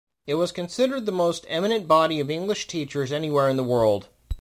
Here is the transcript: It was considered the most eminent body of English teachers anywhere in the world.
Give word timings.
It 0.25 0.33
was 0.33 0.51
considered 0.51 1.05
the 1.05 1.11
most 1.11 1.45
eminent 1.47 1.87
body 1.87 2.19
of 2.19 2.31
English 2.31 2.65
teachers 2.65 3.11
anywhere 3.11 3.49
in 3.49 3.55
the 3.55 3.63
world. 3.63 4.07